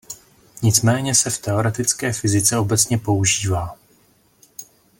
[0.63, 3.77] Nicméně se v teoretické fyzice obecně používá.